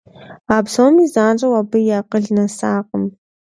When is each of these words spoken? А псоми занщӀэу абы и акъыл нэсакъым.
А 0.55 0.55
псоми 0.65 1.05
занщӀэу 1.13 1.55
абы 1.59 1.77
и 1.89 1.93
акъыл 1.99 2.25
нэсакъым. 2.35 3.03